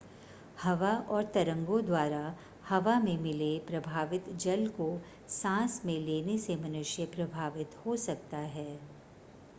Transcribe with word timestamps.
हवा 0.59 0.91
और 1.09 1.23
तरंगों 1.33 1.81
द्वारा 1.85 2.21
हवा 2.69 2.97
में 2.99 3.17
मिले 3.17 3.51
प्रभावित 3.67 4.29
जल 4.37 4.67
को 4.79 4.89
सांस 5.31 5.81
में 5.85 5.97
लेने 5.99 6.37
से 6.39 6.55
मनुष्य 6.63 7.05
प्रभावित 7.15 7.77
हो 7.85 7.95
सकता 8.07 8.37
है 8.57 8.69